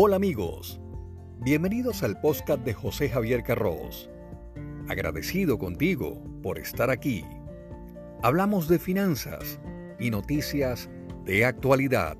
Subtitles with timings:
[0.00, 0.80] Hola amigos,
[1.40, 4.08] bienvenidos al podcast de José Javier Carros.
[4.88, 7.24] Agradecido contigo por estar aquí.
[8.22, 9.58] Hablamos de finanzas
[9.98, 10.88] y noticias
[11.24, 12.16] de actualidad.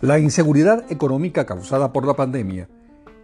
[0.00, 2.68] La inseguridad económica causada por la pandemia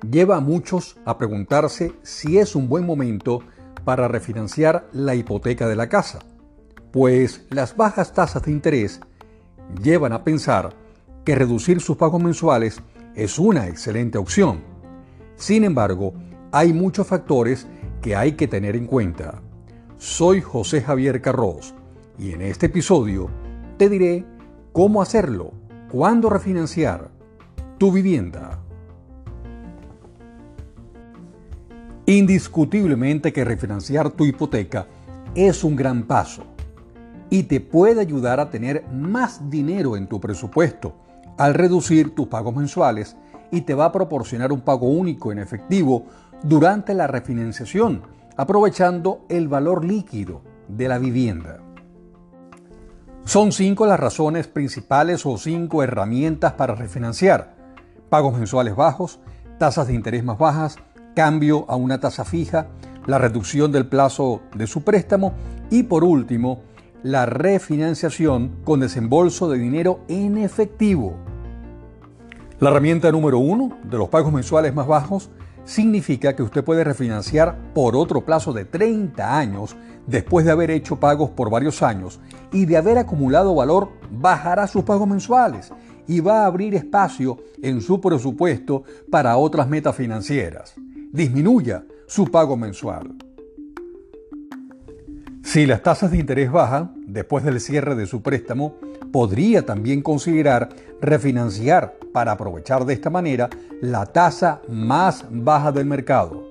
[0.09, 3.41] lleva a muchos a preguntarse si es un buen momento
[3.84, 6.20] para refinanciar la hipoteca de la casa,
[6.91, 9.01] pues las bajas tasas de interés
[9.83, 10.70] llevan a pensar
[11.25, 12.80] que reducir sus pagos mensuales
[13.15, 14.61] es una excelente opción.
[15.37, 16.15] Sin embargo,
[16.52, 17.66] hay muchos factores
[18.01, 19.42] que hay que tener en cuenta.
[19.98, 21.75] Soy José Javier Carros
[22.19, 23.28] y en este episodio
[23.78, 24.25] te diré
[24.73, 25.53] cómo hacerlo
[25.95, 27.09] ¿Cuándo refinanciar
[27.78, 28.63] tu vivienda?
[32.14, 34.86] Indiscutiblemente que refinanciar tu hipoteca
[35.34, 36.44] es un gran paso
[37.28, 40.94] y te puede ayudar a tener más dinero en tu presupuesto
[41.39, 43.16] al reducir tus pagos mensuales
[43.50, 46.06] y te va a proporcionar un pago único en efectivo
[46.44, 48.02] durante la refinanciación,
[48.36, 51.58] aprovechando el valor líquido de la vivienda.
[53.24, 57.56] Son cinco las razones principales o cinco herramientas para refinanciar.
[58.08, 59.19] Pagos mensuales bajos,
[59.58, 60.77] tasas de interés más bajas,
[61.15, 62.69] cambio a una tasa fija,
[63.07, 65.34] la reducción del plazo de su préstamo
[65.70, 66.62] y por último,
[67.03, 71.17] la refinanciación con desembolso de dinero en efectivo.
[72.61, 75.31] La herramienta número uno de los pagos mensuales más bajos
[75.65, 79.77] significa que usted puede refinanciar por otro plazo de 30 años
[80.07, 82.20] después de haber hecho pagos por varios años
[82.53, 85.73] y de haber acumulado valor, bajará sus pagos mensuales
[86.07, 90.75] y va a abrir espacio en su presupuesto para otras metas financieras.
[91.15, 93.15] Disminuya su pago mensual.
[95.45, 98.75] Si las tasas de interés bajan después del cierre de su préstamo,
[99.13, 100.70] podría también considerar
[101.01, 103.48] refinanciar para aprovechar de esta manera
[103.80, 106.48] la tasa más baja del mercado.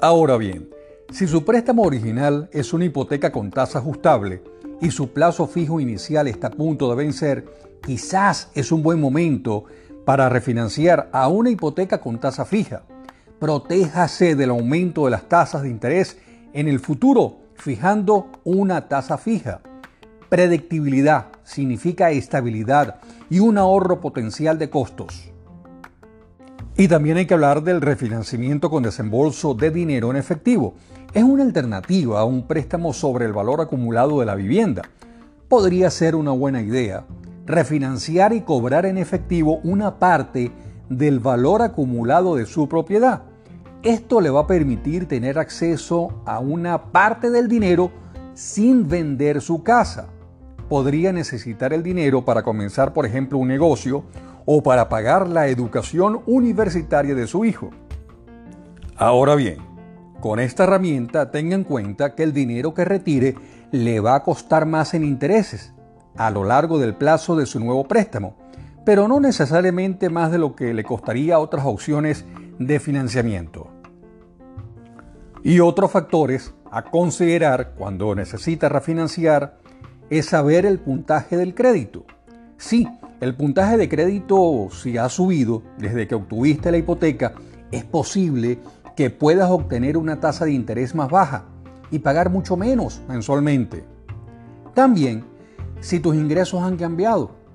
[0.00, 0.68] Ahora bien,
[1.12, 4.42] si su préstamo original es una hipoteca con tasa ajustable
[4.80, 7.44] y su plazo fijo inicial está a punto de vencer,
[7.80, 9.66] quizás es un buen momento
[10.04, 12.82] para refinanciar a una hipoteca con tasa fija.
[13.38, 16.18] Protéjase del aumento de las tasas de interés
[16.52, 19.60] en el futuro fijando una tasa fija.
[20.28, 22.96] Predictibilidad significa estabilidad
[23.28, 25.30] y un ahorro potencial de costos.
[26.76, 30.74] Y también hay que hablar del refinanciamiento con desembolso de dinero en efectivo.
[31.12, 34.82] Es una alternativa a un préstamo sobre el valor acumulado de la vivienda.
[35.48, 37.04] Podría ser una buena idea
[37.46, 40.50] refinanciar y cobrar en efectivo una parte
[40.88, 43.22] del valor acumulado de su propiedad.
[43.82, 47.90] Esto le va a permitir tener acceso a una parte del dinero
[48.34, 50.08] sin vender su casa.
[50.68, 54.04] Podría necesitar el dinero para comenzar, por ejemplo, un negocio
[54.44, 57.70] o para pagar la educación universitaria de su hijo.
[58.96, 59.58] Ahora bien,
[60.20, 63.34] con esta herramienta tenga en cuenta que el dinero que retire
[63.70, 65.72] le va a costar más en intereses
[66.16, 68.36] a lo largo del plazo de su nuevo préstamo,
[68.86, 72.24] pero no necesariamente más de lo que le costaría otras opciones
[72.60, 73.66] de financiamiento.
[75.42, 79.58] Y otros factores a considerar cuando necesita refinanciar
[80.08, 82.04] es saber el puntaje del crédito.
[82.58, 82.86] Sí,
[83.20, 87.32] el puntaje de crédito, si ha subido desde que obtuviste la hipoteca,
[87.72, 88.60] es posible
[88.94, 91.46] que puedas obtener una tasa de interés más baja
[91.90, 93.82] y pagar mucho menos mensualmente.
[94.74, 95.24] También,
[95.80, 97.45] si tus ingresos han cambiado,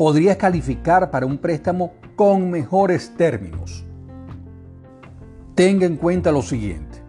[0.00, 3.84] podrías calificar para un préstamo con mejores términos.
[5.54, 7.02] Tenga en cuenta lo siguiente.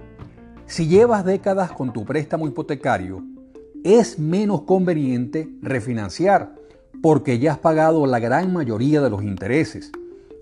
[0.65, 3.23] Si llevas décadas con tu préstamo hipotecario,
[3.85, 6.53] es menos conveniente refinanciar
[7.01, 9.93] porque ya has pagado la gran mayoría de los intereses.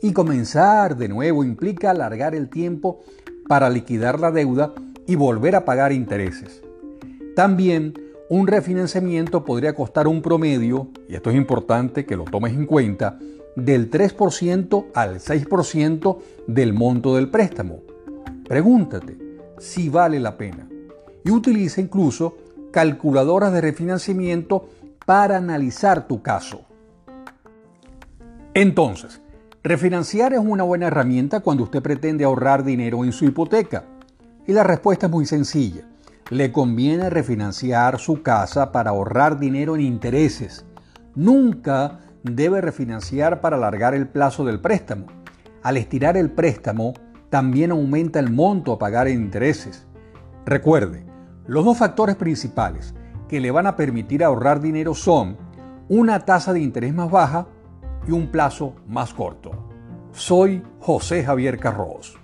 [0.01, 3.01] Y comenzar de nuevo implica alargar el tiempo
[3.47, 4.73] para liquidar la deuda
[5.05, 6.63] y volver a pagar intereses.
[7.35, 7.93] También
[8.29, 13.17] un refinanciamiento podría costar un promedio, y esto es importante que lo tomes en cuenta,
[13.55, 16.17] del 3% al 6%
[16.47, 17.81] del monto del préstamo.
[18.47, 19.17] Pregúntate
[19.57, 20.69] si vale la pena
[21.23, 22.37] y utiliza incluso
[22.71, 24.69] calculadoras de refinanciamiento
[25.05, 26.61] para analizar tu caso.
[28.53, 29.21] Entonces,
[29.63, 33.85] refinanciar es una buena herramienta cuando usted pretende ahorrar dinero en su hipoteca.
[34.45, 35.88] Y la respuesta es muy sencilla.
[36.29, 40.63] Le conviene refinanciar su casa para ahorrar dinero en intereses.
[41.15, 45.07] Nunca debe refinanciar para alargar el plazo del préstamo.
[45.63, 46.93] Al estirar el préstamo,
[47.31, 49.87] también aumenta el monto a pagar en intereses.
[50.45, 51.03] Recuerde,
[51.47, 52.93] los dos factores principales
[53.27, 55.35] que le van a permitir ahorrar dinero son
[55.87, 57.47] una tasa de interés más baja
[58.07, 59.51] y un plazo más corto.
[60.11, 62.19] Soy José Javier Carros.